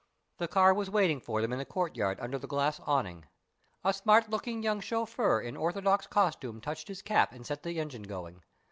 The 0.39 0.47
car 0.47 0.73
was 0.73 0.89
waiting 0.89 1.19
for 1.19 1.43
them 1.43 1.53
in 1.53 1.59
the 1.59 1.63
courtyard 1.63 2.19
under 2.19 2.39
the 2.39 2.47
glass 2.47 2.79
awning. 2.87 3.27
A 3.83 3.93
smart 3.93 4.31
looking 4.31 4.63
young 4.63 4.79
chauffeur 4.81 5.39
in 5.39 5.55
orthodox 5.55 6.07
costume 6.07 6.59
touched 6.59 6.87
his 6.87 7.03
cap 7.03 7.33
and 7.33 7.45
set 7.45 7.61
the 7.61 7.79
engine 7.79 8.01
going. 8.01 8.41